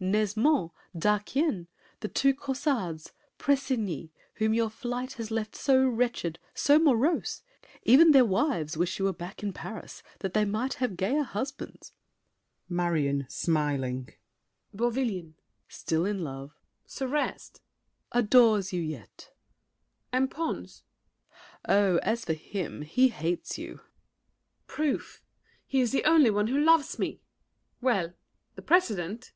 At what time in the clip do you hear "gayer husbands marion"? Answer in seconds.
10.96-13.26